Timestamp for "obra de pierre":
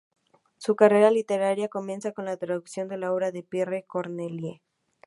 3.13-3.83